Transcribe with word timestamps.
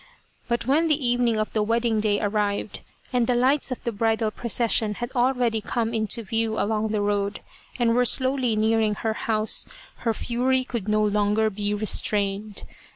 But 0.47 0.65
when 0.65 0.87
the 0.87 1.05
evening 1.07 1.37
of 1.37 1.53
the 1.53 1.61
wedding 1.61 1.99
day 1.99 2.19
arrived, 2.19 2.81
and 3.13 3.27
the 3.27 3.35
lights 3.35 3.71
of 3.71 3.83
the 3.83 3.91
bridal 3.91 4.31
procession 4.31 4.95
had 4.95 5.11
already 5.15 5.61
come 5.61 5.93
into 5.93 6.23
view 6.23 6.59
along 6.59 6.87
the 6.87 7.01
road, 7.01 7.41
and 7.77 7.93
were 7.93 8.03
slowly 8.05 8.55
nearing 8.55 8.95
the 9.03 9.13
house, 9.13 9.63
her 9.97 10.13
fury 10.15 10.63
could 10.63 10.87
no 10.87 11.03
longer 11.03 11.51
be 11.51 11.75
restrained. 11.75 12.63